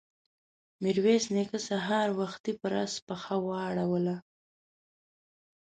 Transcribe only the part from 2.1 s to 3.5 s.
وختي پر آس پښه